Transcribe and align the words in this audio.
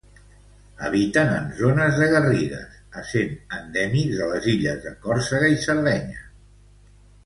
Habiten 0.87 1.29
en 1.33 1.51
zones 1.59 1.99
de 1.99 2.07
garrigues, 2.15 2.81
essent 3.03 3.37
endèmics 3.61 4.19
de 4.25 4.33
les 4.35 4.51
illes 4.57 4.85
de 4.89 4.99
Còrsega 5.07 5.57
i 5.59 5.65
Sardenya. 5.71 6.31